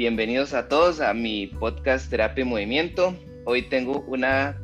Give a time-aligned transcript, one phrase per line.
[0.00, 3.14] bienvenidos a todos a mi podcast Terapia y Movimiento.
[3.44, 4.58] Hoy tengo una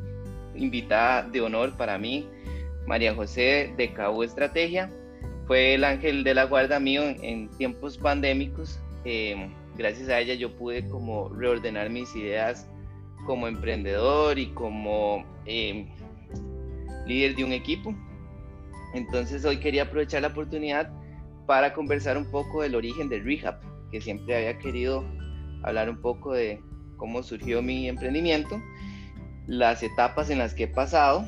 [0.55, 2.27] invitada de honor para mí,
[2.87, 4.91] María José de Cabo Estrategia.
[5.45, 8.79] Fue el ángel de la guarda mío en, tiempos pandémicos.
[9.05, 9.47] Eh,
[9.77, 12.67] gracias a ella yo pude como reordenar mis ideas
[13.27, 15.85] como emprendedor y como eh,
[17.05, 17.93] líder de un equipo.
[18.95, 20.89] Entonces hoy quería aprovechar la oportunidad
[21.45, 23.59] para conversar un poco del origen del Rehab,
[23.91, 25.05] que siempre había querido
[25.63, 26.61] hablar un poco de
[26.97, 28.61] cómo surgió mi emprendimiento,
[29.47, 31.25] las etapas en las que he pasado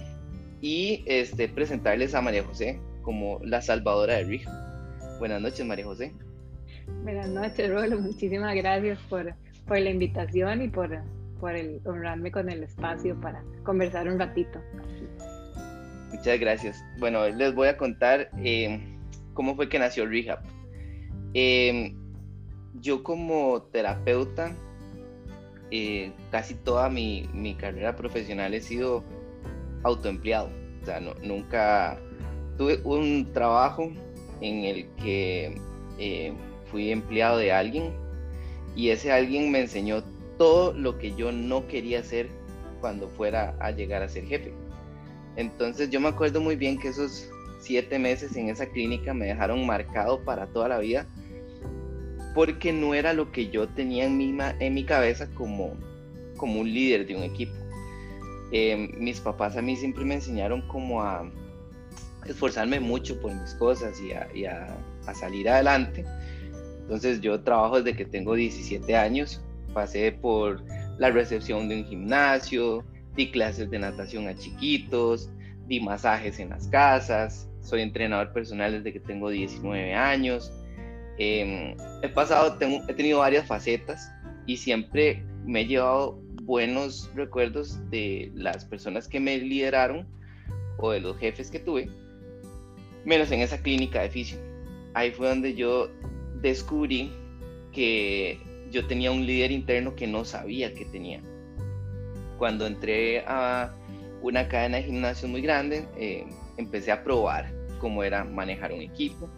[0.62, 5.20] y este, presentarles a María José como la salvadora del Rehab.
[5.20, 6.14] Buenas noches, María José.
[7.04, 8.00] Buenas noches, Rolo.
[8.00, 9.34] Muchísimas gracias por,
[9.66, 11.02] por la invitación y por,
[11.40, 14.60] por el, honrarme con el espacio para conversar un ratito.
[16.12, 16.84] Muchas gracias.
[17.00, 18.80] Bueno, les voy a contar eh,
[19.34, 20.40] cómo fue que nació Rehab.
[21.34, 21.96] Eh,
[22.82, 24.56] yo como terapeuta,
[25.72, 29.04] eh, casi toda mi, mi, carrera profesional he sido
[29.84, 30.50] autoempleado.
[30.82, 32.00] O sea, nunca
[32.58, 33.92] tuve un trabajo
[34.42, 35.56] en el que
[36.72, 37.94] fui empleado de alguien
[38.76, 40.04] y ese alguien me enseñó
[40.38, 42.30] todo lo que yo no quería hacer
[42.80, 44.54] cuando fuera a llegar a ser jefe.
[45.36, 49.66] Entonces yo me acuerdo muy bien que esos siete meses en esa clínica me dejaron
[49.66, 51.06] marcado para toda la vida
[52.34, 55.74] porque no era lo que yo tenía en mi, en mi cabeza como,
[56.38, 57.54] como un líder de un equipo.
[58.52, 61.30] Em, mis papás a mí siempre me enseñaron como a
[62.26, 66.06] esforzarme mucho por mis cosas y, a, a salir adelante.
[66.82, 69.42] Entonces yo trabajo desde que tengo 17 años,
[69.74, 70.64] pasé por
[70.98, 72.84] la recepción de un gimnasio,
[73.16, 75.30] di clases de natación a chiquitos,
[75.68, 80.52] di masajes en las casas, soy entrenador personal desde que tengo 19 años.
[81.20, 84.10] Em, he pasado, tengo, he tenido varias facetas
[84.46, 90.08] y siempre me he llevado buenos recuerdos de las personas que me lideraron
[90.78, 91.90] o de los jefes que tuve,
[93.06, 94.40] menos en esa clínica de fisio.
[94.94, 95.90] Ahí fue donde yo
[96.42, 97.12] descubrí
[97.74, 98.40] que
[98.72, 101.22] yo tenía un líder interno que no sabía que tenía.
[102.38, 103.76] Cuando entré a
[104.22, 106.26] una cadena de gimnasios muy grande, eh,
[106.58, 109.30] empecé a probar cómo era manejar un equipo.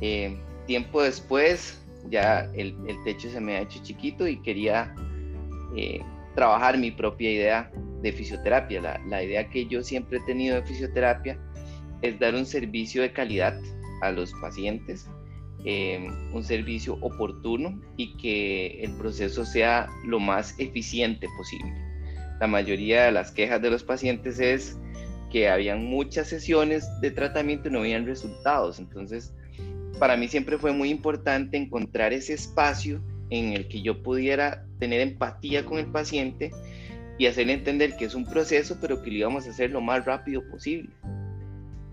[0.00, 0.36] Eh,
[0.66, 1.80] tiempo después,
[2.10, 4.94] ya el, techo se me ha hecho chiquito y quería
[5.76, 6.00] eh,
[6.34, 7.70] trabajar mi propia idea
[8.02, 8.80] de fisioterapia.
[8.80, 11.38] La, la idea que yo siempre he tenido de fisioterapia
[12.02, 13.58] es dar un servicio de calidad
[14.02, 15.08] a los pacientes
[15.64, 21.72] Em, un servicio oportuno y que el proceso sea lo más eficiente posible.
[22.40, 24.76] La mayoría de las quejas de los pacientes es
[25.30, 28.80] que habían muchas sesiones de tratamiento y no habían resultados.
[28.80, 29.32] Entonces,
[30.02, 35.00] para mí siempre fue muy importante encontrar ese espacio en el que yo pudiera tener
[35.00, 36.50] empatía con el paciente
[37.18, 40.04] y hacerle entender que es un proceso, pero que lo íbamos a hacer lo más
[40.04, 40.90] rápido posible.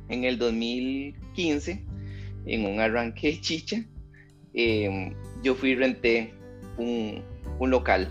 [0.07, 1.85] En el 2015
[2.47, 3.85] en un arranque de chicha,
[4.55, 6.33] em, yo fui y renté
[6.79, 7.21] un,
[7.59, 8.09] un, local.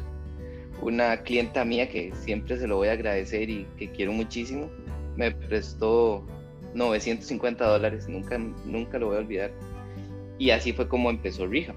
[0.81, 4.71] Una clienta mía que siempre se lo voy a agradecer y que quiero muchísimo,
[5.17, 6.25] me prestó
[6.75, 9.51] 950 dólares, nunca, nunca lo voy a olvidar.
[10.39, 11.75] Y así fue como empezó Rija.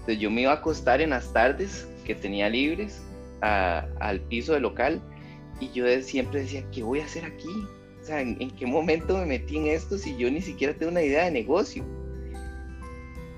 [0.00, 3.02] Entonces yo me iba a acostar en las tardes que tenía libres
[3.40, 5.00] al piso del local
[5.60, 7.48] y yo siempre decía, ¿qué voy a hacer aquí?
[8.00, 11.02] O sea, ¿en, qué momento me metí en esto si yo ni siquiera tengo una
[11.02, 11.84] idea de negocio?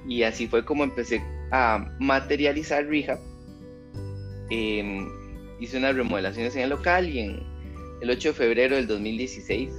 [0.07, 3.19] Y así fue como empecé a materializar Rehab.
[4.51, 5.09] Em,
[5.61, 7.43] hice unas remodelaciones en el local y en
[8.01, 9.71] el 8 de febrero del 2016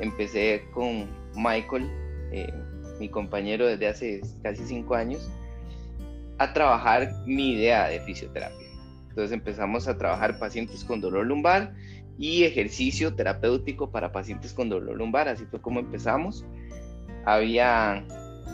[0.00, 1.88] empecé con Michael,
[2.32, 2.52] eh,
[3.02, 5.28] mi compañero desde hace casi cinco años,
[6.38, 8.68] a trabajar mi idea de fisioterapia.
[9.08, 11.74] Entonces empezamos a trabajar pacientes con dolor lumbar
[12.16, 15.28] y ejercicio terapéutico para pacientes con dolor lumbar.
[15.28, 16.46] Así fue como empezamos.
[17.24, 18.06] Había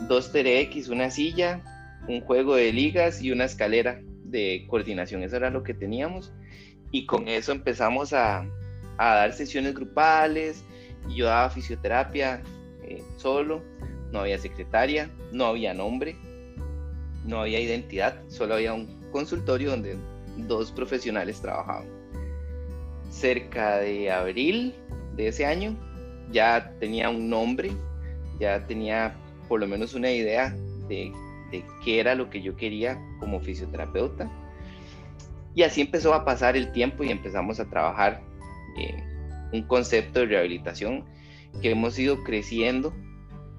[0.07, 1.61] dos TRX, una silla,
[2.07, 5.21] un juego de ligas y una escalera de coordinación.
[5.21, 6.33] Eso era lo que teníamos.
[6.91, 8.47] Y con eso empezamos a,
[8.97, 10.65] a dar sesiones grupales.
[11.07, 12.41] Y yo daba fisioterapia
[12.83, 13.61] eh, solo.
[14.11, 16.15] No había secretaria, no había nombre,
[17.25, 18.21] no había identidad.
[18.27, 19.97] Solo había un consultorio donde
[20.47, 21.99] dos profesionales trabajaban
[23.09, 24.73] cerca de abril
[25.15, 25.75] de ese año,
[26.31, 27.71] ya tenía un nombre,
[28.39, 29.15] ya tenía
[29.47, 30.55] por lo menos una idea
[30.87, 31.11] de,
[31.83, 34.31] qué era lo que yo quería como fisioterapeuta.
[35.55, 38.21] Y así empezó a pasar el tiempo y empezamos a trabajar
[39.51, 41.03] un concepto de rehabilitación
[41.61, 42.93] que hemos ido creciendo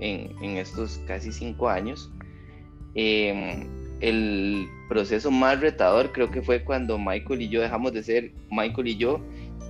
[0.00, 2.10] en, estos casi cinco años.
[2.94, 3.68] Em,
[4.00, 8.88] el proceso más retador creo que fue cuando Michael y yo dejamos de ser Michael
[8.88, 9.20] y yo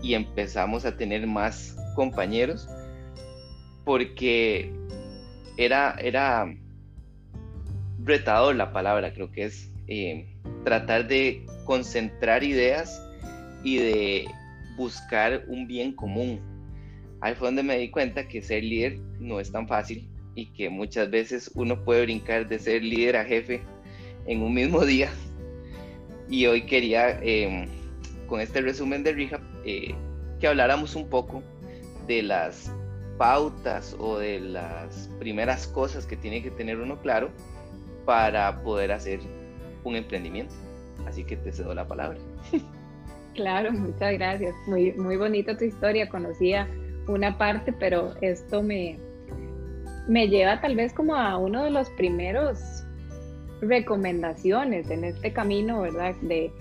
[0.03, 2.69] y empezamos a tener más compañeros
[3.85, 4.73] porque
[5.57, 6.55] era, era
[8.05, 10.27] retador la palabra, creo que es eh,
[10.65, 13.03] tratar de concentrar ideas
[13.65, 14.27] y de
[14.77, 16.41] buscar un bien común.
[17.21, 20.71] Ahí fue donde me di cuenta que ser líder no es tan fácil y que
[20.71, 23.63] muchas veces uno puede brincar de ser líder a jefe
[24.27, 25.11] en un mismo día.
[26.29, 27.67] Y hoy quería, em,
[28.27, 29.95] con este resumen de Rehab, eh,
[30.39, 31.43] que habláramos un poco
[32.07, 32.73] de las
[33.19, 37.31] pautas o de las primeras cosas que tiene que tener uno claro
[38.07, 39.21] para poder hacer
[39.85, 40.55] un emprendimiento.
[41.07, 42.19] Así que te cedo la palabra.
[43.35, 44.55] Claro, muchas gracias.
[44.67, 46.09] Muy, muy bonita tu historia.
[46.09, 46.69] Conocía
[47.07, 48.99] una parte, pero esto me,
[50.09, 52.85] me lleva tal vez como a uno de los primeros
[53.61, 56.15] recomendaciones en este camino, ¿verdad?
[56.23, 56.53] De,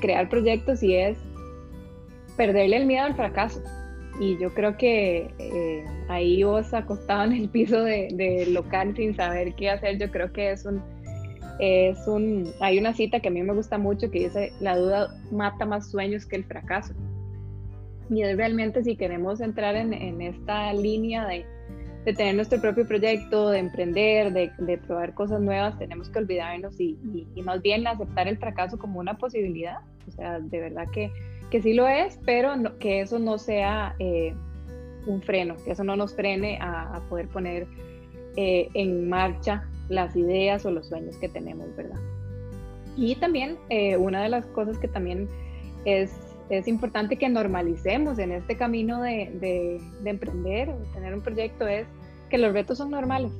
[0.00, 1.18] crear proyectos y es
[2.36, 3.60] perderle el miedo al fracaso.
[4.20, 9.16] Y yo creo que eh, ahí vos acostado en el piso del de local sin
[9.16, 10.80] saber qué hacer, yo creo que es un,
[11.58, 15.08] es un, hay una cita que a mí me gusta mucho que dice, la duda
[15.32, 16.94] mata más sueños que el fracaso.
[18.08, 21.44] Y es realmente si queremos entrar en, en esta línea de,
[22.04, 26.80] de, tener nuestro propio proyecto, de emprender, de, de probar cosas nuevas, tenemos que olvidarnos
[26.80, 26.98] y,
[27.34, 29.78] y, más bien aceptar el fracaso como una posibilidad.
[30.08, 31.12] O sea, de verdad que,
[31.50, 34.34] que sí lo es, pero que eso no sea eh,
[35.06, 37.66] un freno, que eso no nos frene a, a poder poner
[38.36, 41.98] eh, en marcha las ideas o los sueños que tenemos, ¿verdad?
[42.96, 45.28] Y también eh, una de las cosas que también
[45.84, 49.30] es, es, importante que normalicemos en este camino de,
[50.02, 51.86] de, emprender o tener un proyecto es
[52.28, 53.32] que los retos son normales,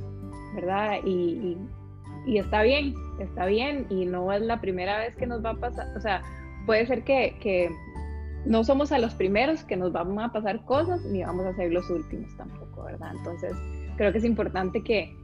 [0.54, 0.98] ¿verdad?
[1.04, 1.58] Y,
[2.26, 5.88] está bien, está bien y no es la primera vez que nos va a pasar,
[5.96, 6.22] o sea,
[6.66, 7.70] puede ser que,
[8.46, 11.70] no somos a los primeros que nos van a pasar cosas ni vamos a ser
[11.72, 13.12] los últimos tampoco, ¿verdad?
[13.14, 13.52] Entonces,
[13.98, 15.14] creo que es importante que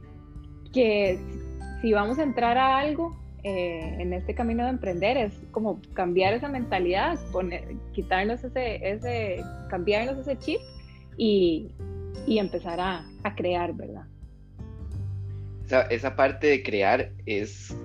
[1.81, 6.33] si vamos a entrar a algo eh, en este camino de emprender es como cambiar
[6.33, 10.59] esa mentalidad, poner, quitarnos ese, ese, cambiarnos ese chip
[11.17, 11.71] y,
[12.25, 14.05] y empezar a, a, crear, ¿verdad?
[15.65, 17.75] Esa, esa parte de crear es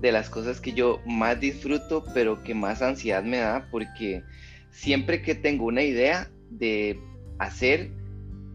[0.00, 4.22] de las cosas que yo más disfruto, pero que más ansiedad me da, porque
[4.70, 6.98] siempre que tengo una idea de
[7.38, 7.90] hacer,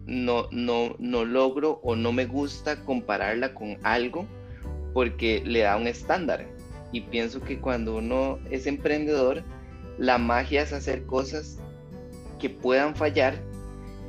[0.06, 4.26] no, no, no logro o no me gusta compararla con algo
[4.92, 6.46] porque le da un estándar.
[6.92, 9.42] Y pienso que cuando uno es emprendedor,
[9.98, 11.58] la magia es hacer cosas
[12.38, 13.34] que puedan fallar,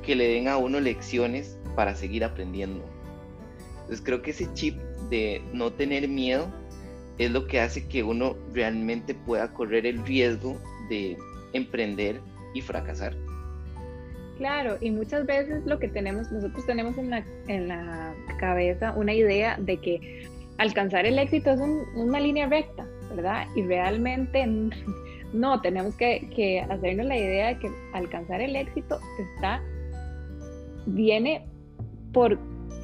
[0.01, 2.83] que le den a uno lecciones para seguir aprendiendo.
[3.81, 4.77] Entonces creo que ese chip
[5.09, 6.47] de no tener miedo
[7.17, 10.59] es lo que hace que uno realmente pueda correr el riesgo
[10.89, 11.17] de
[11.53, 12.19] emprender
[12.53, 13.15] y fracasar.
[14.37, 19.13] Claro, y muchas veces lo que tenemos, nosotros tenemos en la, en la cabeza una
[19.13, 20.27] idea de que
[20.57, 21.59] alcanzar el éxito es
[21.95, 23.47] una línea recta, ¿verdad?
[23.55, 24.45] Y realmente
[25.33, 29.61] no, tenemos que, hacernos la idea de que alcanzar el éxito está,
[30.85, 31.47] viene
[32.11, 32.37] por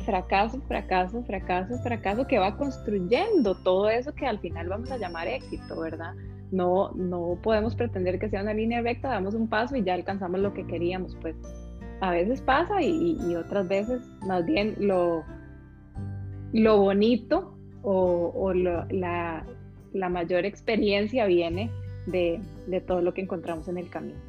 [0.05, 5.27] fracaso, fracaso, fracaso, fracaso, que va construyendo todo eso que al final vamos a llamar
[5.27, 6.13] éxito, ¿verdad?
[6.51, 10.39] No, no podemos pretender que sea una línea recta, damos un paso y ya alcanzamos
[10.39, 11.15] lo que queríamos.
[11.21, 11.35] Pues
[12.01, 15.23] a veces pasa y, otras veces más bien lo,
[16.53, 19.45] lo bonito o, la,
[19.93, 21.69] mayor experiencia viene
[22.05, 22.39] de,
[22.87, 24.19] todo lo que encontramos en el camino.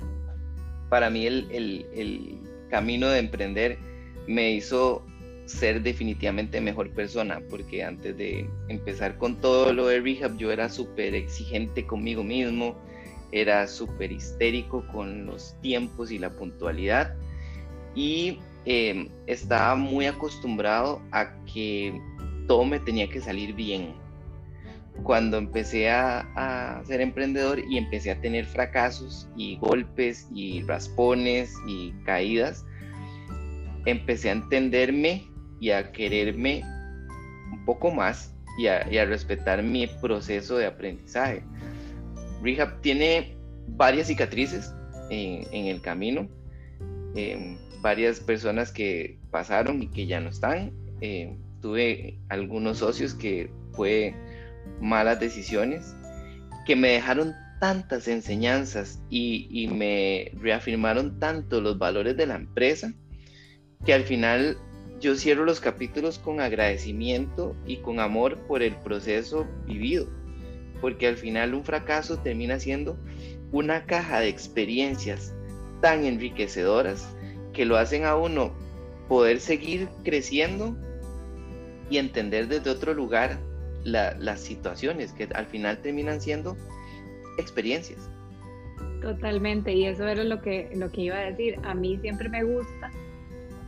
[0.89, 2.39] Para mí el,
[2.69, 3.79] camino de emprender
[4.29, 5.05] me hizo
[5.47, 10.69] ser definitivamente mejor persona, porque antes de empezar con todo lo de rehab, yo era
[10.69, 12.77] súper exigente conmigo mismo,
[13.33, 17.17] era súper histérico con los tiempos y la puntualidad,
[17.97, 22.01] y em, estaba muy acostumbrado a que
[22.51, 23.95] todo me tenía que salir bien.
[25.05, 31.93] Cuando empecé a, ser emprendedor y empecé a tener fracasos y golpes y raspones y
[32.05, 32.67] caídas,
[33.87, 35.29] empecé a entenderme
[35.61, 36.65] y a quererme
[37.53, 41.45] un poco más y a, respetar mi proceso de aprendizaje.
[42.43, 43.37] Rehab tiene
[43.69, 44.75] varias cicatrices
[45.09, 46.29] en, el camino,
[47.15, 50.73] em, varias personas que pasaron y que ya no están.
[51.01, 54.15] Em, tuve algunos socios que fue
[54.81, 55.95] malas decisiones,
[56.67, 62.93] que me dejaron tantas enseñanzas y, y me reafirmaron tanto los valores de la empresa
[63.85, 64.59] que al final
[65.01, 70.07] yo cierro los capítulos con agradecimiento y con amor por el proceso vivido,
[70.81, 72.99] porque al final un fracaso termina siendo
[73.53, 75.35] una caja de experiencias
[75.81, 77.09] tan enriquecedoras
[77.53, 78.53] que lo hacen a uno
[79.09, 80.77] poder seguir creciendo
[81.91, 83.39] y entender desde otro lugar
[83.85, 86.57] las situaciones que al final terminan siendo
[87.39, 88.09] experiencias.
[89.03, 91.59] Totalmente, y eso era lo que, lo que iba a decir.
[91.65, 92.91] A mí siempre me gusta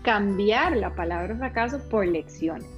[0.02, 2.68] cambiar la palabra fracaso por lecciones,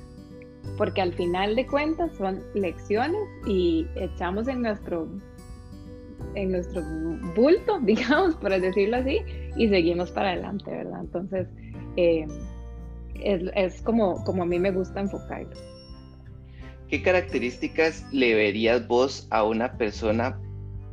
[0.79, 5.09] porque al final de cuentas son lecciones y echamos en nuestro
[6.35, 6.83] en nuestro
[7.35, 9.21] bulto, digamos, por decirlo así,
[9.57, 11.01] y seguimos para adelante, ¿verdad?
[11.01, 11.49] Entonces,
[11.97, 12.27] eh,
[13.25, 15.51] es, es, como, como a mí me gusta enfocarlo.
[16.89, 20.39] ¿Qué características le verías vos a una persona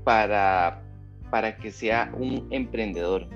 [0.04, 0.82] para,
[1.30, 3.28] para que sea un emprendedor?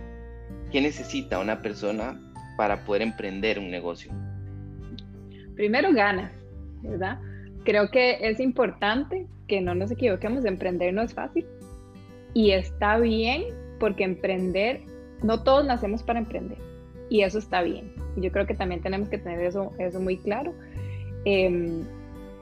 [0.72, 2.20] ¿Qué necesita una persona
[2.58, 4.12] para poder emprender un negocio?
[5.56, 6.32] Primero ganas,
[6.82, 7.20] ¿verdad?
[7.66, 11.46] Creo que es importante que no nos equivoquemos, emprender no es fácil
[12.34, 13.44] y está bien
[13.80, 14.82] porque emprender,
[15.22, 16.58] no todos nacemos para emprender
[17.10, 18.05] y eso está bien.
[18.18, 20.54] Yo creo que también tenemos que tener eso, eso muy claro.
[21.26, 21.84] Em,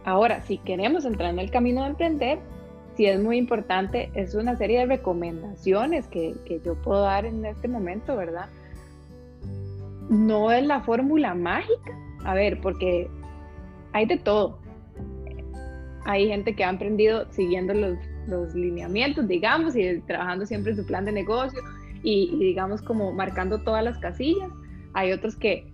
[0.06, 2.40] ahora, si queremos entrar en el camino de emprender,
[2.96, 7.46] sí es muy importante, es una serie de recomendaciones que, que yo puedo dar en
[7.46, 8.50] este momento, ¿verdad?
[10.10, 11.98] no es la fórmula mágica.
[12.26, 13.10] A ver, porque
[13.92, 14.60] hay de todo.
[16.06, 21.04] Hay gente que ha aprendido siguiendo los, lineamientos, digamos, y trabajando siempre en su plan
[21.04, 21.60] de negocio
[22.04, 24.50] y, digamos como marcando todas las casillas.
[24.94, 25.66] Hay otros que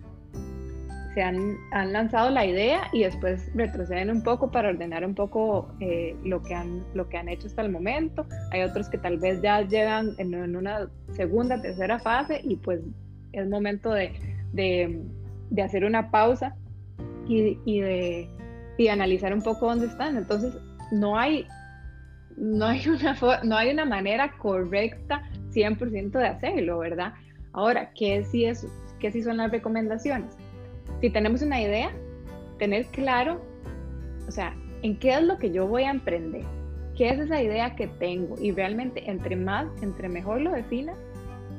[1.14, 6.16] se han, lanzado la idea y después retroceden un poco para ordenar un poco eh,
[6.24, 8.26] lo, que han, lo que han hecho hasta el momento.
[8.52, 12.80] Hay otros que tal vez ya llegan en, una segunda, tercera fase y pues
[13.32, 14.12] es momento de,
[14.52, 16.54] de, hacer una pausa
[17.28, 18.28] y, y de
[18.80, 20.16] y analizar un poco dónde están.
[20.16, 20.56] Entonces,
[20.90, 21.46] no hay,
[22.36, 25.22] no hay, una, no hay una manera correcta
[25.52, 27.12] 100% de hacerlo, ¿verdad?
[27.52, 28.66] Ahora, ¿qué sí, es,
[29.00, 30.36] ¿qué sí son las recomendaciones?
[31.00, 31.90] Si tenemos una idea,
[32.58, 33.40] tener claro,
[34.28, 36.44] o sea, en qué es lo que yo voy a emprender,
[36.96, 40.94] qué es esa idea que tengo y realmente entre más, entre mejor lo defina,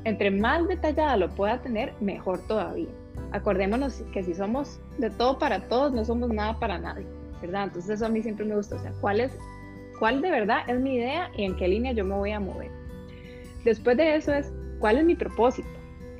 [0.04, 2.88] entre más detallada lo pueda tener, mejor todavía.
[3.32, 7.06] Acordémonos que si somos de todo para todos, no somos nada para nadie,
[7.40, 7.64] ¿verdad?
[7.64, 9.36] Entonces eso a mí siempre me gusta, o sea, ¿cuál es,
[9.98, 12.70] cuál de verdad es mi idea y en qué línea yo me voy a mover?
[13.64, 15.68] Después de eso es, ¿cuál es mi propósito?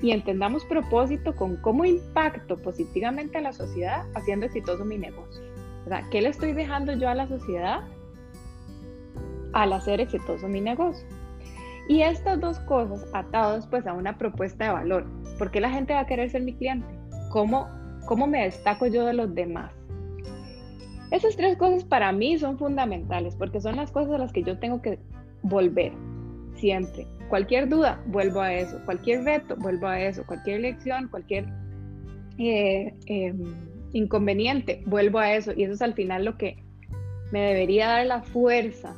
[0.02, 5.42] Y entendamos propósito con cómo impacto positivamente a la sociedad haciendo exitoso mi negocio,
[5.84, 6.02] ¿verdad?
[6.10, 7.84] ¿Qué le estoy dejando yo a la sociedad
[9.52, 11.06] al hacer exitoso mi negocio?
[11.88, 15.06] Y estas dos cosas atados pues a una propuesta de valor.
[15.38, 16.86] ¿Por qué la gente va a querer ser mi cliente?
[17.30, 17.68] ¿Cómo,
[18.06, 19.72] cómo me destaco yo de los demás?
[21.12, 24.58] Esas tres cosas para mí son fundamentales porque son las cosas a las que yo
[24.58, 24.98] tengo que
[25.42, 25.92] volver
[26.62, 27.08] siempre.
[27.28, 28.80] Cualquier duda, vuelvo a eso.
[28.84, 30.24] Cualquier reto, vuelvo a eso.
[30.24, 31.44] Cualquier lección, cualquier
[32.38, 33.54] eh, em,
[33.92, 35.52] inconveniente, vuelvo a eso.
[35.56, 36.62] Y eso es al final lo que
[37.32, 38.94] me debería dar la fuerza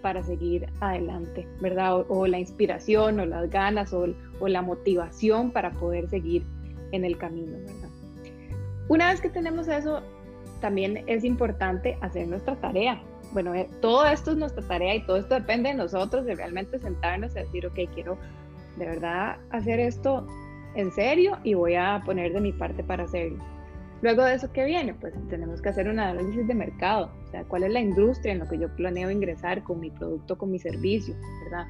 [0.00, 2.06] para seguir adelante, ¿verdad?
[2.08, 4.06] O, la inspiración o las ganas o,
[4.48, 6.42] la motivación para poder seguir
[6.92, 7.90] en el camino, ¿verdad?
[8.88, 10.02] Una vez que tenemos eso,
[10.60, 13.02] también es importante hacer nuestra tarea.
[13.32, 16.78] Bueno, eh, todo esto es nuestra tarea y todo esto depende de nosotros, de realmente
[16.78, 18.18] sentarnos y decir, ok, quiero
[18.76, 20.26] de verdad hacer esto
[20.74, 23.42] en serio y voy a poner de mi parte para hacerlo.
[24.02, 24.94] Luego de eso, ¿qué viene?
[24.94, 28.40] Pues tenemos que hacer un análisis de mercado, o sea, cuál es la industria en
[28.40, 31.66] lo que yo planeo ingresar con mi producto, con mi servicio, ¿verdad?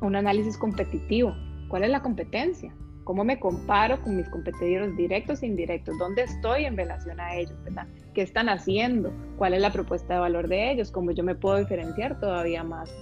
[0.00, 1.34] Un análisis competitivo,
[1.68, 2.74] ¿cuál es la competencia?
[3.08, 5.96] ¿Cómo me comparo con mis competidores directos e indirectos?
[5.96, 7.86] ¿Dónde estoy en relación a ellos, verdad?
[8.12, 9.10] ¿Qué están haciendo?
[9.38, 10.90] ¿Cuál es la propuesta de valor de ellos?
[10.90, 12.94] ¿Cómo yo me puedo diferenciar todavía más?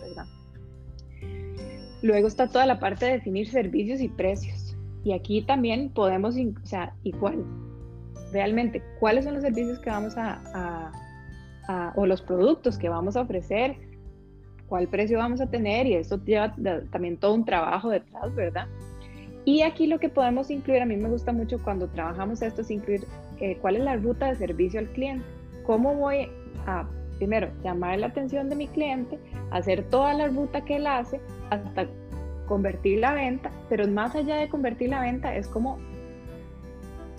[2.02, 4.76] Luego está toda la parte de definir servicios y precios.
[5.02, 7.44] Y aquí también podemos, o sea, igual,
[8.30, 10.92] realmente cuáles son los servicios que vamos a,
[11.96, 13.75] o los productos que vamos a ofrecer,
[14.68, 16.54] cuál precio vamos a tener y eso lleva
[16.92, 18.68] también todo un trabajo detrás, ¿verdad?
[19.46, 22.70] Y aquí lo que podemos incluir, a mí me gusta mucho cuando trabajamos esto, es
[22.72, 23.06] incluir
[23.38, 25.24] eh, cuál es la ruta de servicio al cliente,
[25.64, 26.28] cómo voy
[26.66, 26.84] a,
[27.18, 29.20] primero, llamar la atención de mi cliente,
[29.52, 31.86] hacer toda la ruta que él hace hasta
[32.48, 35.78] convertir la venta, pero más allá de convertir la venta es como,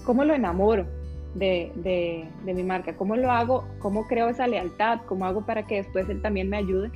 [0.06, 0.86] cómo lo enamoro,
[1.34, 6.10] de, mi marca, cómo lo hago, cómo creo esa lealtad, cómo hago para que después
[6.10, 6.92] él también me ayude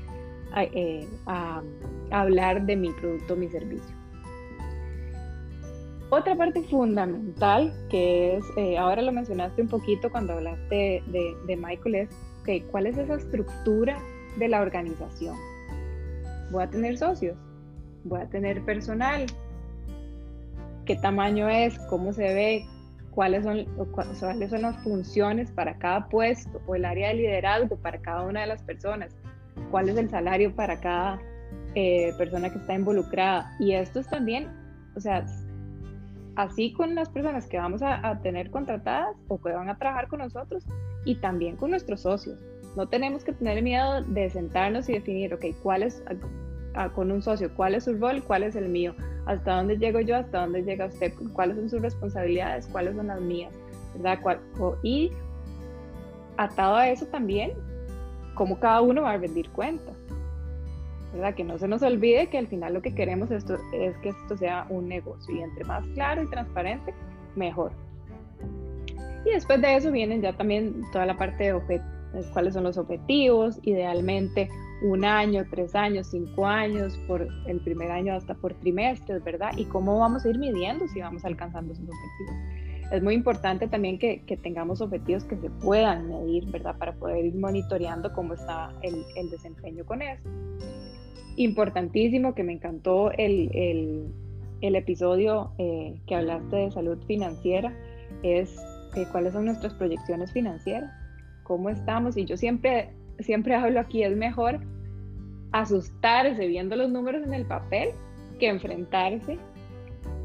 [0.51, 1.07] a, eh,
[2.09, 4.00] hablar de mi producto, mi servicio.
[6.13, 11.55] Otra parte fundamental, que es, eh, ahora lo mencionaste un poquito cuando hablaste de, de,
[11.55, 12.09] Michael, es
[12.41, 13.97] okay, cuál es esa estructura
[14.37, 15.37] de la organización.
[16.51, 17.37] Voy a tener socios,
[18.03, 19.25] voy a tener personal,
[20.83, 22.65] qué tamaño es, cómo se ve,
[23.11, 23.63] cuáles son,
[23.93, 28.41] cuáles son las funciones para cada puesto o el área de liderazgo para cada una
[28.41, 29.15] de las personas,
[29.69, 31.21] cuál es el salario para cada
[31.73, 33.55] eh, persona que está involucrada.
[33.61, 34.49] Y esto es también,
[34.97, 35.25] o sea,
[36.35, 40.19] así con las personas que vamos a, tener contratadas o que van a trabajar con
[40.19, 40.65] nosotros
[41.05, 42.39] y también con nuestros socios.
[42.75, 46.03] No tenemos que tener miedo de sentarnos y definir, ok, cuál es,
[46.95, 48.95] con un socio, cuál es su rol, cuál es el mío,
[49.25, 53.19] hasta dónde llego yo, hasta dónde llega usted, cuáles son sus responsabilidades, cuáles son las
[53.19, 53.53] mías,
[53.95, 54.39] ¿verdad?
[54.83, 55.11] y
[56.37, 57.51] atado a eso también,
[58.35, 59.91] cómo cada uno va a rendir cuenta.
[61.13, 61.35] ¿Verdad?
[61.35, 64.37] Que no se nos olvide que al final lo que queremos esto, es que esto
[64.37, 66.93] sea un negocio y entre más claro y transparente,
[67.35, 67.71] mejor.
[69.25, 71.81] Y después de eso vienen ya también toda la parte de
[72.33, 74.49] cuáles son los objetivos, idealmente
[74.83, 79.51] un año, tres años, cinco años, por el primer año hasta por trimestres, ¿verdad?
[79.55, 82.91] Y cómo vamos a ir midiendo si vamos alcanzando esos objetivos.
[82.91, 86.75] Es muy importante también que, que tengamos objetivos que se puedan medir, ¿verdad?
[86.77, 90.29] Para poder ir monitoreando cómo está el, el desempeño con eso
[91.35, 93.49] importantísimo que me encantó el,
[94.61, 97.73] el, episodio eh, que hablaste de salud financiera
[98.23, 98.55] es
[98.95, 100.91] eh, cuáles son nuestras proyecciones financieras,
[101.43, 102.17] cómo estamos.
[102.17, 104.59] Y yo siempre, siempre hablo aquí, es mejor
[105.51, 107.89] asustarse viendo los números en el papel
[108.39, 109.37] que enfrentarse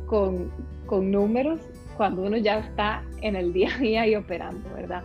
[0.07, 0.51] con,
[0.87, 1.61] con números
[1.97, 5.03] cuando uno ya está en el día a día y operando, ¿verdad?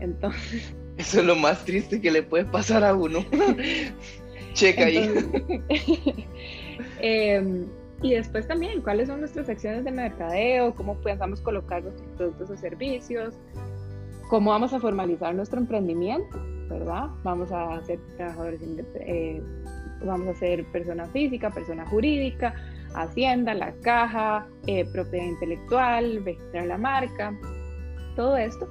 [0.00, 0.74] Entonces...
[0.96, 3.24] Eso es lo más triste que le puede pasar a uno.
[4.54, 5.08] Checa ahí.
[7.02, 7.66] Em,
[8.02, 12.56] y después también, cuáles son nuestras acciones de mercadeo, cómo pensamos colocar nuestros productos o
[12.56, 13.34] servicios,
[14.28, 16.38] cómo vamos a formalizar nuestro emprendimiento,
[16.68, 17.08] ¿verdad?
[17.22, 18.60] Vamos a ser trabajadores,
[18.94, 19.42] eh,
[20.04, 22.54] vamos a ser persona física, persona jurídica,
[22.94, 27.34] hacienda, la caja, eh, propiedad intelectual, registrar la marca,
[28.16, 28.68] todo esto.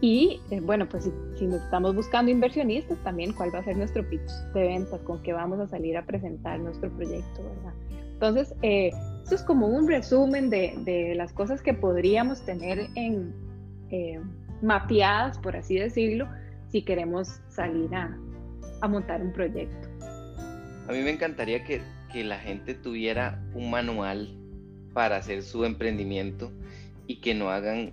[0.00, 4.30] Y eh, bueno, pues si, estamos buscando inversionistas, también cuál va a ser nuestro pitch
[4.52, 7.74] de ventas, con qué vamos a salir a presentar nuestro proyecto, ¿verdad?
[8.12, 13.34] Entonces, eh, esto es como un resumen de, de, las cosas que podríamos tener en,
[13.90, 14.20] eh,
[14.62, 16.28] mapeadas, por así decirlo,
[16.70, 18.16] si queremos salir a,
[18.80, 19.88] a, montar un proyecto.
[20.88, 21.82] A mí me encantaría que,
[22.12, 24.34] que la gente tuviera un manual
[24.92, 26.52] para hacer su emprendimiento
[27.06, 27.92] y que no hagan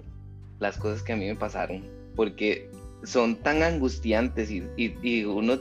[0.60, 1.86] las cosas que a mí me pasaron,
[2.16, 2.70] porque
[3.04, 5.60] son tan angustiantes y, uno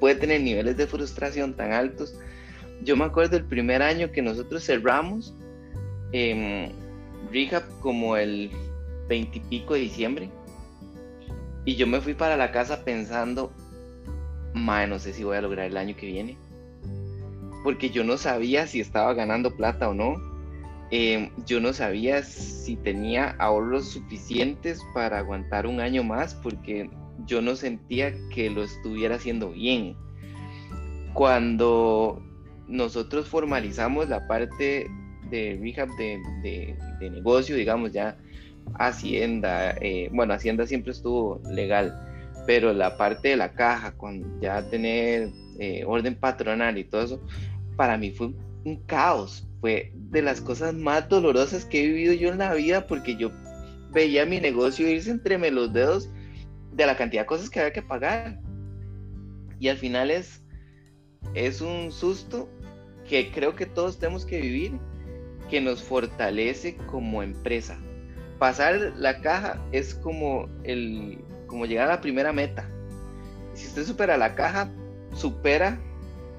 [0.00, 2.14] puede tener niveles de frustración tan altos.
[2.82, 5.34] Yo me acuerdo el primer año que nosotros cerramos
[6.12, 6.72] eh,
[7.30, 8.50] Rehab como el
[9.08, 10.30] 20 y pico de diciembre.
[11.64, 13.52] Y yo me fui para la casa pensando,
[14.54, 16.38] mae, no sé si voy a lograr el año que viene.
[17.62, 20.29] Porque yo no sabía si estaba ganando plata o no.
[20.90, 26.90] Em, yo no sabía si tenía ahorros suficientes para aguantar un año más porque
[27.26, 29.96] yo no sentía que lo estuviera haciendo bien.
[31.14, 32.20] Cuando
[32.66, 34.90] nosotros formalizamos la parte
[35.30, 38.16] de rehab de, negocio, digamos ya
[38.78, 41.94] Hacienda, eh, bueno, Hacienda siempre estuvo legal,
[42.46, 47.20] pero la parte de la caja, con ya tener eh, orden patronal y todo eso,
[47.76, 48.32] para mí fue
[48.64, 52.86] un caos, fue de las cosas más dolorosas que he vivido yo en la vida
[52.86, 53.30] porque yo
[53.92, 56.08] veía mi negocio irse entre los dedos
[56.72, 58.40] de la cantidad de cosas que había que pagar.
[59.58, 60.42] Y al final es,
[61.34, 62.48] es un susto
[63.08, 64.72] que creo que todos tenemos que vivir,
[65.50, 67.78] que nos fortalece como empresa.
[68.38, 72.70] Pasar la caja es como, el, como llegar a la primera meta.
[73.52, 74.70] Si usted supera la caja,
[75.14, 75.78] supera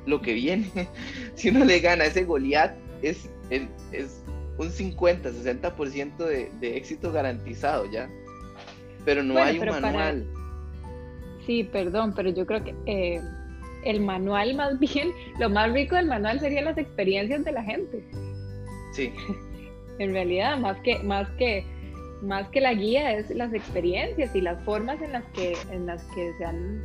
[0.06, 0.72] lo que viene.
[1.36, 4.24] si uno le gana ese Goliat, es, es,
[4.58, 8.10] un 50, 60% de, de éxito garantizado ya.
[9.06, 10.28] Pero no hay un manual.
[11.46, 13.22] Sí, perdón, pero yo creo que eh,
[13.84, 18.04] el manual más bien, lo más rico del manual serían las experiencias de la gente.
[18.94, 19.12] Sí.
[20.00, 21.66] en realidad, más que, más que,
[22.22, 26.04] más que la guía es las experiencias y las formas en las que, en las
[26.16, 26.82] que se han,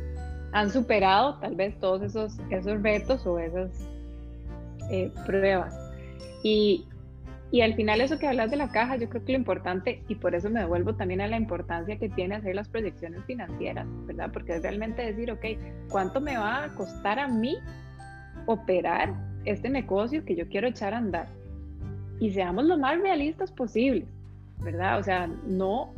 [0.53, 3.69] han superado tal vez todos esos, esos retos o esas
[4.89, 5.73] eh, pruebas.
[7.51, 10.15] Y, al final eso que hablas de la caja, yo creo que lo importante, y
[10.15, 14.31] por eso me devuelvo también a la importancia que tiene hacer las proyecciones financieras, ¿verdad?
[14.31, 15.45] Porque es realmente decir, ok,
[15.89, 17.57] ¿cuánto me va a costar a mí
[18.45, 19.13] operar
[19.45, 21.27] este negocio que yo quiero echar a andar?
[22.19, 24.05] y seamos lo más realistas posibles,
[24.59, 24.99] ¿verdad?
[24.99, 25.93] O sea, no,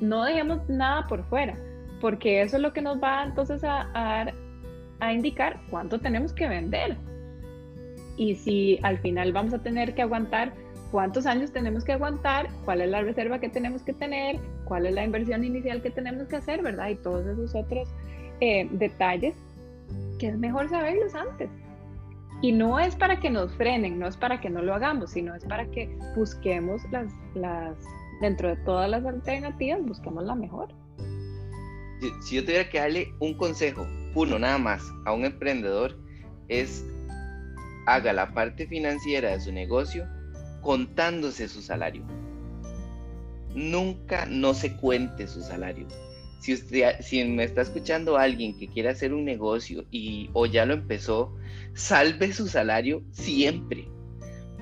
[0.00, 1.56] no dejemos nada por fuera,
[2.00, 4.32] porque eso es lo que nos va entonces a, a,
[5.00, 6.96] a indicar cuánto tenemos que vender.
[8.18, 10.52] Y si al final vamos a tener que aguantar
[10.90, 14.94] cuántos años tenemos que aguantar, cuál es la reserva que tenemos que tener, cuál es
[14.94, 16.88] la inversión inicial que tenemos que hacer, ¿verdad?
[16.88, 17.88] Y todos esos otros
[18.40, 19.36] eh, detalles
[20.18, 21.48] que es mejor saberlos antes.
[22.42, 25.34] Y no es para que nos frenen, no es para que no lo hagamos, sino
[25.34, 27.76] es para que busquemos las, las
[28.20, 30.68] dentro de todas las alternativas, busquemos la mejor.
[32.22, 35.96] Si yo tuviera que darle un consejo, uno nada más, a un emprendedor,
[36.48, 36.84] es
[37.94, 40.06] haga la parte financiera de su negocio
[40.60, 42.04] contándose su salario.
[43.54, 45.86] Nunca no se cuente su salario.
[46.40, 50.66] Si, usted, si me está escuchando alguien que quiere hacer un negocio y o ya
[50.66, 51.34] lo empezó,
[51.74, 53.88] salve su salario siempre.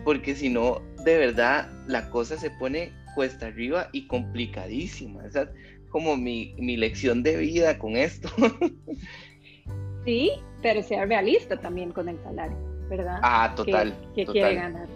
[0.05, 5.27] Porque si no, de verdad, la cosa se pone cuesta arriba y complicadísima.
[5.27, 5.49] Esa es
[5.91, 8.29] como mi, mi lección de vida con esto.
[10.05, 10.31] sí,
[10.63, 12.57] pero sea realista también con el salario,
[12.89, 13.19] ¿verdad?
[13.23, 13.95] Ah, total.
[14.15, 14.87] Que, quiere ganar.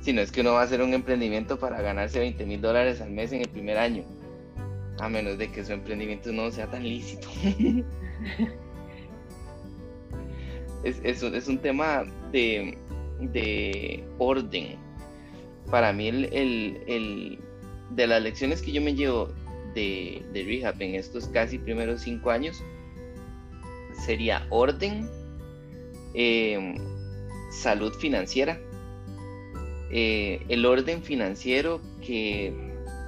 [0.00, 3.00] Si no es que uno va a hacer un emprendimiento para ganarse 20 mil dólares
[3.00, 4.04] al mes en el primer año.
[5.00, 7.28] A menos de que su emprendimiento no sea tan lícito.
[10.84, 12.78] es, es, un tema de,
[13.20, 14.76] de orden.
[15.70, 17.40] Para mí, el, el,
[17.90, 19.28] de las lecciones que yo me llevo
[19.74, 22.62] de, de Rehab en estos casi primeros cinco años,
[24.04, 25.10] sería orden,
[26.16, 26.74] eh,
[27.50, 28.58] salud financiera
[29.90, 32.52] eh, el orden financiero que,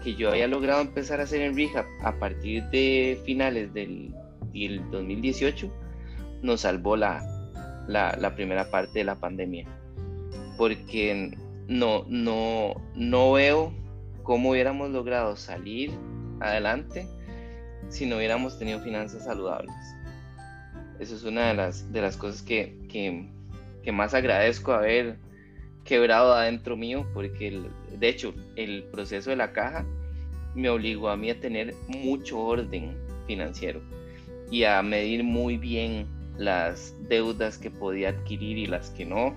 [0.03, 4.15] que, yo había logrado empezar a hacer en Rehab a partir de finales del,
[4.91, 5.71] 2018
[6.43, 7.23] nos salvó la,
[7.87, 9.67] la, primera parte de la pandemia.
[10.57, 11.31] Porque
[11.69, 13.73] no, no, no veo
[14.25, 15.93] cómo hubiéramos logrado salir
[16.41, 17.07] adelante
[17.89, 19.75] si no hubiéramos tenido finanzas saludables.
[20.99, 23.29] Eso es una de las, de las cosas que, que,
[23.83, 25.17] que más agradezco haber
[25.85, 27.63] quebrado adentro mío, porque
[27.99, 29.87] de hecho el proceso de la caja
[30.55, 33.81] me obligó a mí a tener mucho orden financiero
[34.51, 36.07] y a medir muy bien
[36.37, 39.35] las deudas que podía adquirir y las que no,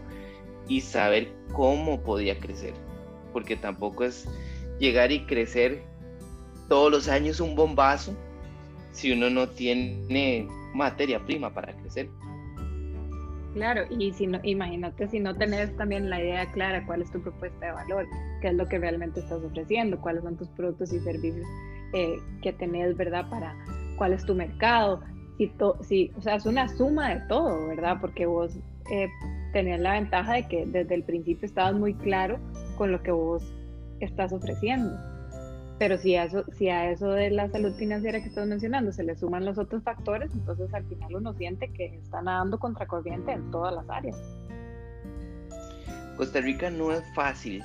[0.67, 2.74] y saber cómo podía crecer,
[3.34, 4.28] porque tampoco es
[4.80, 5.84] llegar y crecer
[6.69, 8.15] todos los años un bombazo
[8.93, 12.10] si uno no tiene materia prima para crecer.
[13.54, 17.22] Claro, y si no, imagínate si no tenés también la idea clara cuál es tu
[17.22, 18.08] propuesta de valor,
[18.42, 21.46] qué es lo que realmente estás ofreciendo, cuáles son tus productos y servicios
[21.94, 23.30] eh, que tenés, ¿verdad?
[23.30, 23.54] Para
[23.98, 25.02] cuál es tu mercado,
[25.38, 27.98] si, si, o sea, es una suma de todo, ¿verdad?
[28.00, 28.58] Porque vos
[28.90, 29.10] eh,
[29.52, 32.40] tenés la ventaja de que desde el principio estabas muy claro
[32.78, 33.44] con lo que vos
[34.00, 35.11] estás ofreciendo.
[35.82, 39.04] Pero si a, eso, si a eso de la salud financiera que estás mencionando se
[39.04, 43.50] le suman los otros factores, entonces al final uno siente que está nadando contracorriente en
[43.50, 44.15] todas las áreas.
[46.17, 47.63] Costa Rica no es fácil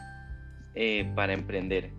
[0.74, 1.90] eh, para emprender.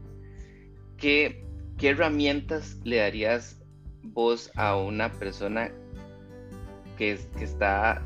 [0.97, 1.45] ¿Qué,
[1.77, 3.62] ¿Qué herramientas le darías
[4.01, 5.69] vos a una persona
[6.97, 8.01] que, que está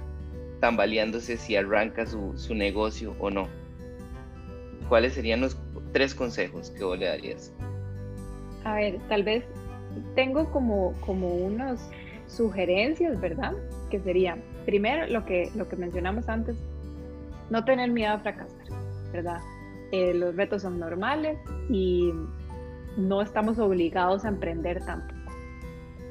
[0.60, 3.48] tambaleándose si arranca su, su negocio o no?
[4.90, 5.58] ¿Cuáles serían los
[5.94, 7.54] tres consejos que vos le darías?
[8.64, 9.44] A ver, tal vez
[10.16, 11.90] tengo como, como unas
[12.28, 13.54] sugerencias, ¿verdad?
[13.90, 16.56] Que sería, primero, lo que, lo que mencionamos antes,
[17.50, 18.66] no tener miedo a fracasar,
[19.12, 19.40] ¿verdad?
[19.92, 21.38] Eh, los retos son normales
[21.70, 22.14] y
[22.98, 25.20] no estamos obligados a emprender tampoco.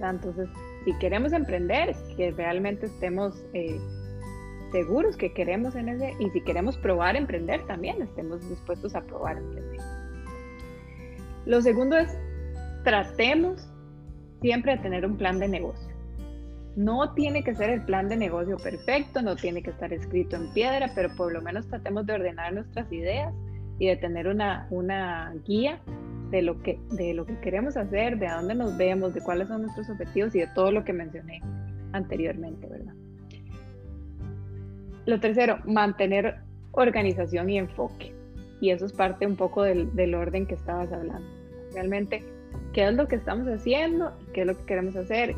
[0.02, 0.48] Entonces,
[0.84, 3.78] si queremos emprender, que realmente estemos eh,
[4.72, 9.38] seguros que queremos en ese, y si queremos probar emprender también, estemos dispuestos a probar
[9.38, 9.80] emprender.
[11.46, 12.16] Lo segundo es
[12.84, 13.70] tratemos
[14.40, 15.90] siempre de tener un plan de negocio.
[16.76, 20.52] No tiene que ser el plan de negocio perfecto, no tiene que estar escrito en
[20.52, 23.34] piedra, pero por lo menos tratemos de ordenar nuestras ideas
[23.78, 25.80] y de tener una, una guía
[26.30, 29.48] de lo, que, de lo que queremos hacer, de a dónde nos vemos, de cuáles
[29.48, 31.42] son nuestros objetivos y de todo lo que mencioné
[31.92, 32.94] anteriormente, ¿verdad?
[35.06, 36.36] Lo tercero, mantener
[36.72, 38.14] organización y enfoque.
[38.60, 41.26] Y eso es parte un poco del, del orden que estabas hablando.
[41.72, 42.22] Realmente
[42.72, 45.34] qué es lo que estamos haciendo, qué es lo que queremos hacer,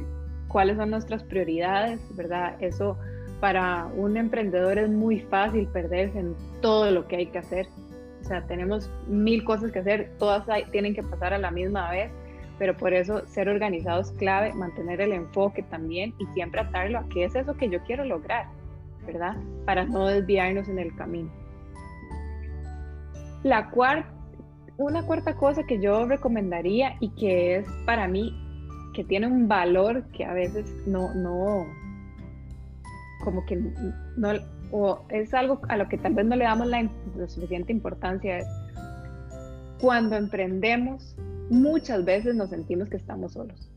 [0.48, 2.56] cuáles son nuestras prioridades, ¿verdad?
[2.60, 2.96] Eso
[3.40, 7.66] para un emprendedor es muy fácil perderse en todo lo que hay que hacer.
[8.20, 12.12] O sea, tenemos mil cosas que hacer, todas tienen que pasar a la misma vez,
[12.58, 17.08] pero por eso ser organizado es clave, mantener el enfoque también y siempre atarlo a
[17.08, 18.46] qué es eso que yo quiero lograr,
[19.04, 19.36] ¿verdad?
[19.66, 21.28] Para no desviarnos en el camino.
[23.42, 24.08] La cuarta,
[24.76, 28.34] una cuarta cosa que yo recomendaría y que es para mí
[28.94, 31.66] que tiene un valor que a veces no, no,
[33.24, 33.56] como que
[34.16, 34.32] no,
[34.72, 36.88] o es algo a lo que tal vez no le damos la,
[37.28, 38.46] suficiente importancia, es
[39.80, 41.16] cuando emprendemos,
[41.50, 43.70] muchas veces nos sentimos que estamos solos.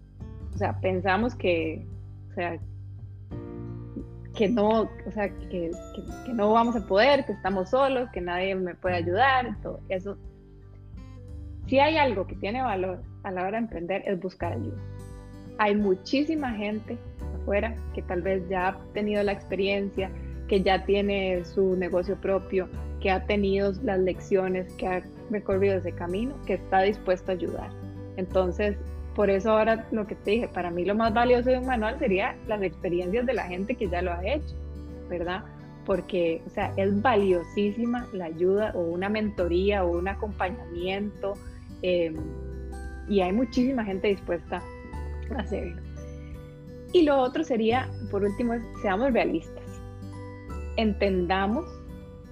[0.53, 1.86] O sea, pensamos que,
[2.31, 2.60] o sea,
[4.36, 5.71] que no, o sea, que,
[6.25, 10.17] que, no vamos a poder, que estamos solos, que nadie me puede ayudar, todo eso.
[11.67, 14.78] Si hay algo que tiene valor a la hora de emprender es buscar ayuda.
[15.58, 16.97] Hay muchísima gente
[17.41, 20.12] afuera que tal vez ya ha tenido la experiencia,
[20.47, 22.69] que ya tiene su negocio propio,
[23.01, 27.69] que ha tenido las lecciones, que ha recorrido ese camino, que está dispuesto a ayudar.
[28.17, 28.78] Entonces,
[29.15, 31.97] por eso ahora lo que te dije, para mí lo más valioso de un manual
[31.97, 34.56] sería las experiencias de la gente que ya lo ha hecho,
[35.10, 35.43] ¿verdad?
[35.86, 41.36] Porque, o sea, es valiosísima la ayuda o una mentoría o un acompañamiento
[41.82, 42.14] eh,
[43.08, 44.62] y hay muchísima gente dispuesta
[45.36, 45.82] a hacerlo.
[46.94, 49.64] Y lo otro sería, por último, seamos realistas.
[50.78, 51.66] Entendamos,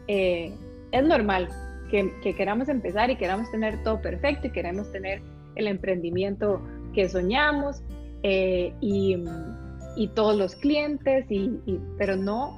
[0.08, 0.54] eh,
[0.92, 1.50] es normal
[1.90, 5.22] que, que, queramos empezar y queramos tener todo perfecto y queremos tener
[5.56, 6.62] el emprendimiento
[6.94, 7.84] que soñamos
[8.24, 9.18] eh, y,
[9.98, 11.60] y, todos los clientes, y,
[11.98, 12.58] pero no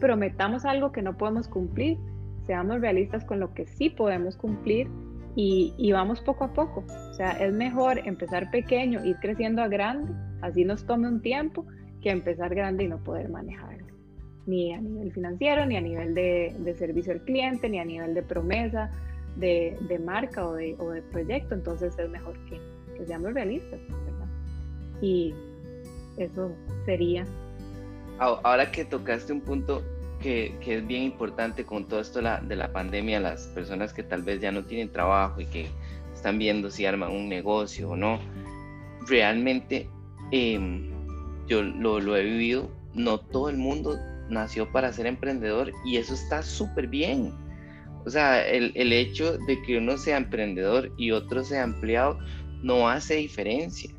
[0.00, 1.98] prometamos algo que no podemos cumplir,
[2.46, 4.88] seamos realistas con lo que sí podemos cumplir
[5.34, 6.84] y, vamos poco a poco.
[7.10, 11.66] O sea, es mejor empezar pequeño, ir creciendo a grande, así nos tome un tiempo,
[12.02, 13.86] que empezar grande y no poder manejarlo,
[14.46, 18.22] ni a nivel financiero, ni a nivel de, servicio al cliente, ni a nivel de
[18.22, 18.90] promesa,
[19.36, 21.54] de, marca o de, o proyecto.
[21.54, 22.60] Entonces es mejor que,
[22.96, 24.28] que seamos realistas, ¿verdad?
[25.00, 25.34] Y
[26.18, 26.52] eso
[26.84, 27.24] sería.
[28.18, 29.82] Ahora que tocaste un punto
[30.22, 34.40] que, es bien importante con todo esto de la pandemia, las personas que tal vez
[34.40, 35.66] ya no tienen trabajo y que
[36.14, 38.20] están viendo si arman un negocio o no,
[39.06, 39.88] realmente
[40.30, 40.88] em,
[41.48, 46.42] yo lo, he vivido, no todo el mundo nació para ser emprendedor y eso está
[46.42, 47.32] súper bien.
[48.04, 52.18] O sea, el, el, hecho de que uno sea emprendedor y otro sea empleado
[52.62, 53.92] no hace diferencia.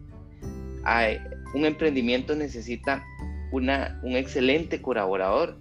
[0.83, 1.19] Hay,
[1.53, 3.03] un emprendimiento necesita
[3.51, 5.57] una, un excelente colaborador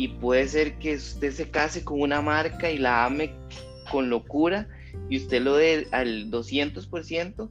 [0.00, 3.34] y puede ser que usted se case con una marca y la ame
[3.90, 4.66] con locura
[5.10, 7.50] y usted lo dé al 200%,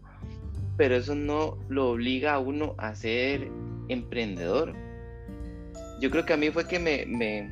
[0.75, 3.51] pero eso no lo obliga a uno a ser
[3.87, 4.73] emprendedor.
[6.01, 7.51] Yo creo que a mí fue que me, me,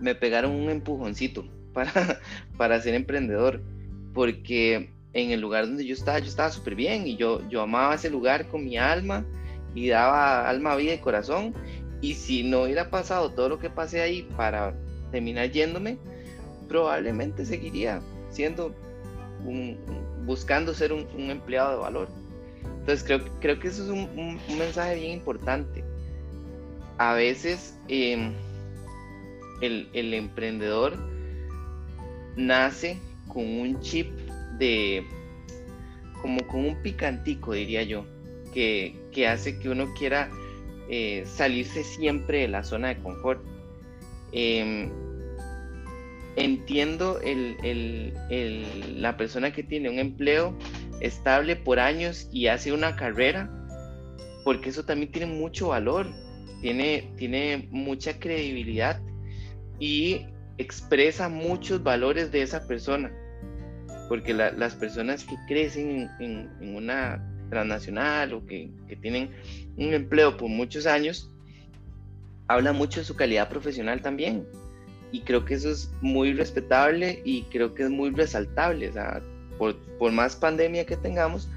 [0.00, 1.90] me pegaron un empujoncito para,
[2.58, 3.62] para ser emprendedor,
[4.12, 7.94] porque en el lugar donde yo estaba, yo estaba súper bien y yo, yo amaba
[7.94, 9.24] ese lugar con mi alma
[9.74, 11.54] y daba alma, vida y corazón
[12.04, 14.74] y si no hubiera pasado todo lo que pasé ahí para
[15.10, 15.96] terminar yéndome,
[16.68, 18.74] probablemente seguiría siendo
[20.26, 22.08] buscando ser un, empleado de valor.
[22.80, 25.82] Entonces creo, creo que eso es un, mensaje bien importante.
[26.98, 28.34] A veces em,
[29.62, 30.98] el, el, emprendedor
[32.36, 34.10] nace con un chip
[34.58, 35.06] de,
[36.20, 38.04] como con un picantico, diría yo,
[38.52, 40.28] que, que hace que uno quiera
[40.88, 43.42] eh, salirse siempre de la zona de confort.
[44.32, 44.90] Em,
[46.36, 47.20] entiendo
[48.96, 50.56] la persona que tiene un empleo
[51.00, 53.50] estable por años y hace una carrera,
[54.44, 56.08] porque eso también tiene mucho valor,
[56.60, 59.00] tiene, tiene mucha credibilidad
[59.78, 60.26] y
[60.58, 63.12] expresa muchos valores de esa persona,
[64.08, 68.70] porque las personas que crecen en una transnacional o que,
[69.00, 69.30] tienen
[69.76, 71.30] un empleo por muchos años,
[72.48, 74.46] habla mucho de su calidad profesional también.
[75.12, 78.92] Y creo que eso es muy respetable y creo que es muy resaltable.
[79.58, 81.48] Por, por más pandemia que tengamos,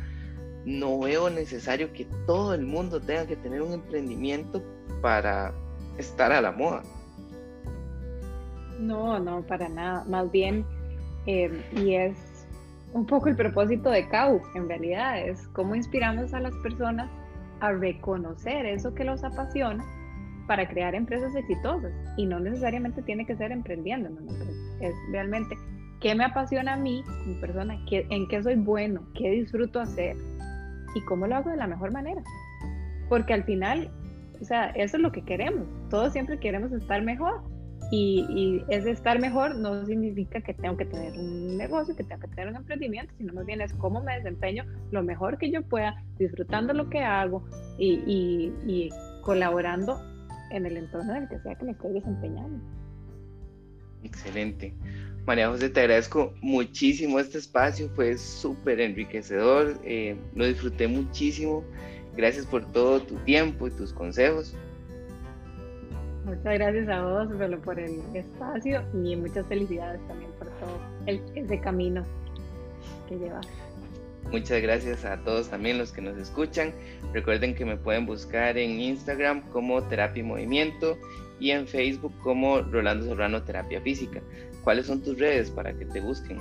[0.66, 4.62] no veo necesario que todo el mundo tenga que tener un emprendimiento
[5.02, 5.54] para
[5.98, 6.84] estar a la moda.
[8.80, 10.06] No, no, para nada.
[10.06, 10.66] Más bien,
[11.26, 12.16] eh, y es
[12.94, 17.10] un poco el propósito de CAU, en realidad, es cómo inspiramos a las personas
[17.60, 19.84] a reconocer eso que los apasiona
[20.48, 21.92] para crear empresas exitosas.
[22.18, 24.10] Y no necesariamente tiene que ser emprendiendo,
[24.80, 25.56] es realmente
[26.00, 30.16] qué me apasiona a mí como persona, ¿Qué, en qué soy bueno, qué disfruto hacer
[30.96, 32.22] y cómo lo hago de la mejor manera.
[33.10, 33.92] Porque al final,
[34.42, 35.68] o sea, eso es lo que queremos.
[35.90, 37.42] Todos siempre queremos estar mejor
[37.92, 38.26] y,
[38.70, 42.50] y, estar mejor no significa que tengo que tener un negocio, que tengo que tener
[42.50, 46.74] un emprendimiento, sino más bien es cómo me desempeño lo mejor que yo pueda, disfrutando
[46.74, 47.44] lo que hago
[47.78, 48.90] y, y
[49.22, 50.02] colaborando
[50.52, 52.64] en el entorno en el que sea que me estoy desempeñando.
[54.04, 54.74] Excelente.
[55.26, 61.66] María José, te agradezco muchísimo este espacio, fue súper enriquecedor, eh, lo disfruté muchísimo.
[62.16, 64.56] Gracias por todo tu tiempo y tus consejos.
[66.28, 71.22] Muchas gracias a vos, solo por el espacio y muchas felicidades también por todo el,
[71.36, 72.04] ese camino
[73.08, 73.48] que llevas.
[74.30, 76.74] Muchas gracias a todos también los que nos escuchan.
[77.14, 80.98] Recuerden que me pueden buscar en Instagram como Terapia y Movimiento
[81.40, 84.22] y en Facebook como Rolando Serrano Terapia Física.
[84.66, 86.40] ¿Cuáles son tus redes para que te busquen?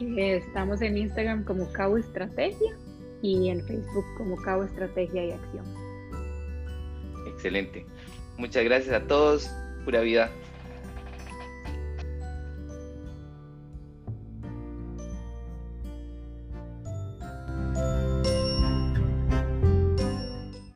[0.00, 2.74] Estamos en Instagram como Cabo Estrategia
[3.20, 5.64] y en Facebook como Cabo Estrategia y Acción.
[7.26, 7.84] Excelente.
[8.42, 9.48] Muchas gracias a todos.
[9.84, 10.28] Pura vida.